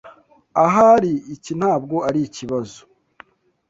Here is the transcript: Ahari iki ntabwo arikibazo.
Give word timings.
Ahari 0.65 1.13
iki 1.35 1.51
ntabwo 1.59 1.95
arikibazo. 2.07 2.79